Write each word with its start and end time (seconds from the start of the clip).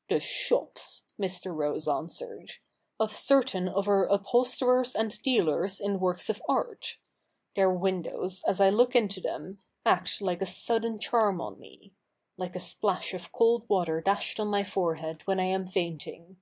'The 0.10 0.20
shops,' 0.20 1.06
Mr. 1.18 1.56
Rose 1.56 1.88
answered,' 1.88 2.50
of 3.00 3.16
certain 3.16 3.68
of 3.68 3.88
our 3.88 4.04
upholsterers 4.08 4.94
and 4.94 5.18
dealers 5.22 5.80
in 5.80 5.98
works 5.98 6.28
of 6.28 6.42
art. 6.46 6.98
Their 7.56 7.70
windows, 7.72 8.42
as 8.46 8.60
I 8.60 8.68
look 8.68 8.94
into 8.94 9.22
them, 9.22 9.60
act 9.86 10.20
like 10.20 10.42
a 10.42 10.44
sudden 10.44 10.98
charm 10.98 11.40
on 11.40 11.58
me 11.58 11.80
—■ 11.94 11.94
like 12.36 12.54
a 12.54 12.60
splash 12.60 13.14
of 13.14 13.32
cold 13.32 13.66
water 13.66 14.02
dashed 14.02 14.38
on 14.38 14.48
my 14.48 14.62
forehead 14.62 15.22
when 15.24 15.40
I 15.40 15.44
am 15.44 15.66
fainting. 15.66 16.36